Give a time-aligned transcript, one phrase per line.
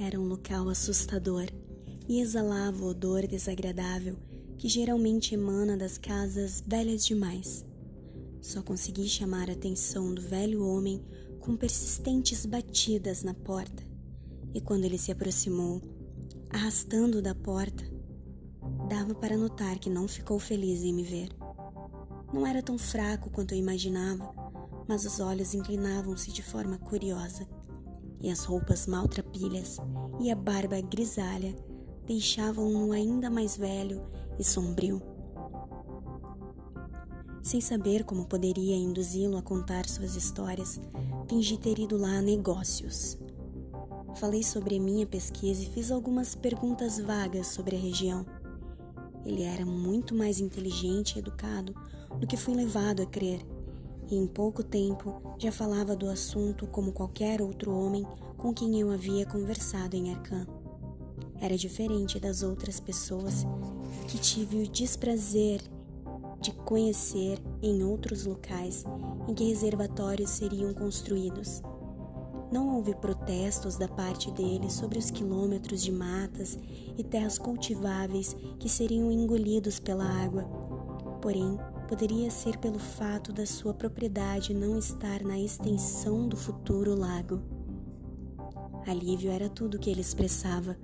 [0.00, 1.46] Era um local assustador
[2.08, 4.16] e exalava o odor desagradável
[4.56, 7.66] que geralmente emana das casas velhas demais.
[8.40, 11.04] Só consegui chamar a atenção do velho homem
[11.40, 13.82] com persistentes batidas na porta,
[14.54, 15.82] e quando ele se aproximou,
[16.48, 17.84] arrastando da porta,
[18.88, 21.30] dava para notar que não ficou feliz em me ver.
[22.32, 24.32] Não era tão fraco quanto eu imaginava,
[24.86, 27.48] mas os olhos inclinavam-se de forma curiosa,
[28.20, 29.78] e as roupas maltrapilhas
[30.20, 31.54] e a barba grisalha
[32.06, 34.02] deixavam-no ainda mais velho
[34.38, 35.02] e sombrio.
[37.42, 40.80] Sem saber como poderia induzi-lo a contar suas histórias,
[41.28, 43.18] fingi ter ido lá a negócios.
[44.16, 48.26] Falei sobre minha pesquisa e fiz algumas perguntas vagas sobre a região.
[49.24, 51.74] Ele era muito mais inteligente e educado
[52.18, 53.40] do que fui levado a crer,
[54.10, 58.90] e em pouco tempo já falava do assunto como qualquer outro homem com quem eu
[58.90, 60.46] havia conversado em Arcan.
[61.40, 63.46] Era diferente das outras pessoas
[64.08, 65.60] que tive o desprazer
[66.40, 68.84] de conhecer em outros locais
[69.28, 71.62] em que reservatórios seriam construídos.
[72.50, 76.58] Não houve protestos da parte dele sobre os quilômetros de matas
[76.96, 80.44] e terras cultiváveis que seriam engolidos pela água.
[81.20, 81.58] Porém,
[81.88, 87.42] poderia ser pelo fato da sua propriedade não estar na extensão do futuro lago.
[88.86, 90.76] Alívio era tudo que ele expressava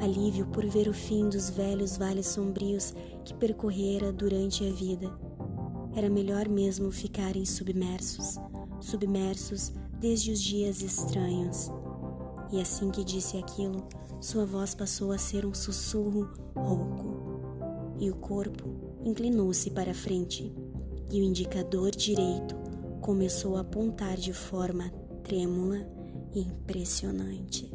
[0.00, 5.12] alívio por ver o fim dos velhos vales sombrios que percorrera durante a vida.
[5.94, 8.38] Era melhor mesmo ficarem submersos,
[8.80, 11.70] submersos desde os dias estranhos.
[12.50, 13.86] E assim que disse aquilo,
[14.20, 17.31] sua voz passou a ser um sussurro rouco,
[18.02, 18.68] e o corpo
[19.04, 20.52] inclinou-se para frente,
[21.08, 22.56] e o indicador direito
[23.00, 24.90] começou a apontar de forma
[25.22, 25.86] trêmula
[26.34, 27.70] e impressionante.